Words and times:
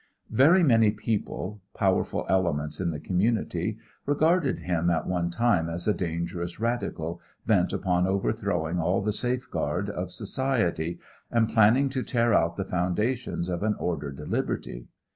Very 0.31 0.63
many 0.63 0.89
people, 0.89 1.61
powerful 1.75 2.25
elements 2.27 2.81
in 2.81 2.89
the 2.89 2.99
community, 2.99 3.77
regarded 4.07 4.61
him 4.61 4.89
at 4.89 5.05
one 5.05 5.29
time 5.29 5.69
as 5.69 5.87
a 5.87 5.93
dangerous 5.93 6.59
radical, 6.59 7.21
bent 7.45 7.71
upon 7.71 8.07
overthrowing 8.07 8.79
all 8.79 9.03
the 9.03 9.13
safe 9.13 9.47
guard 9.51 9.91
of 9.91 10.09
society 10.11 10.97
and 11.29 11.49
planning 11.49 11.87
to 11.89 12.01
tear 12.01 12.33
out 12.33 12.55
the 12.55 12.65
foundations 12.65 13.47
of 13.47 13.61
an 13.61 13.75
ordered 13.75 14.19
liberty. 14.19 14.87